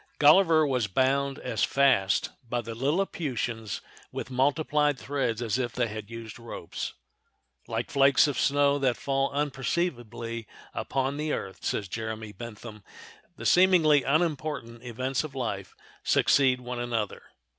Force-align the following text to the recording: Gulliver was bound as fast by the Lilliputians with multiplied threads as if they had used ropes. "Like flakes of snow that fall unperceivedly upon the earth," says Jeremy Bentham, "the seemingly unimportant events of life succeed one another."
Gulliver 0.17 0.65
was 0.65 0.87
bound 0.87 1.37
as 1.37 1.63
fast 1.63 2.31
by 2.49 2.61
the 2.61 2.73
Lilliputians 2.73 3.81
with 4.11 4.31
multiplied 4.31 4.97
threads 4.97 5.43
as 5.43 5.59
if 5.59 5.73
they 5.73 5.85
had 5.89 6.09
used 6.09 6.39
ropes. 6.39 6.93
"Like 7.67 7.91
flakes 7.91 8.25
of 8.25 8.39
snow 8.39 8.79
that 8.79 8.97
fall 8.97 9.29
unperceivedly 9.29 10.47
upon 10.73 11.17
the 11.17 11.33
earth," 11.33 11.63
says 11.63 11.87
Jeremy 11.87 12.31
Bentham, 12.31 12.83
"the 13.35 13.45
seemingly 13.45 14.01
unimportant 14.01 14.81
events 14.83 15.23
of 15.23 15.35
life 15.35 15.75
succeed 16.03 16.61
one 16.61 16.79
another." 16.79 17.21